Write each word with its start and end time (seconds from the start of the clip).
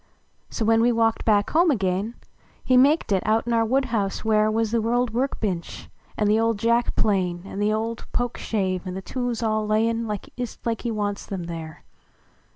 So 0.49 0.65
when 0.65 0.81
we 0.81 0.91
walked 0.91 1.25
1)ack 1.25 1.51
home 1.51 1.69
again, 1.69 2.15
lie 2.67 2.75
maked 2.75 3.11
it, 3.11 3.21
out 3.23 3.45
in 3.45 3.53
our 3.53 3.63
woodhuuse 3.63 4.25
where 4.25 4.49
\Yux 4.49 4.71
tlie 4.73 4.91
old 4.95 5.13
workliench, 5.13 5.89
an 6.17 6.27
the 6.27 6.39
old 6.39 6.57
jack 6.57 6.95
plane. 6.95 7.43
An 7.45 7.59
the 7.59 7.71
old 7.71 8.07
pokeshave, 8.11 8.87
an 8.87 8.95
the 8.95 9.03
tools 9.03 9.43
all 9.43 9.67
lay 9.67 9.87
n 9.87 10.05
1st 10.05 10.57
like 10.65 10.81
he 10.81 10.89
wants 10.89 11.31
em 11.31 11.43
there. 11.43 11.83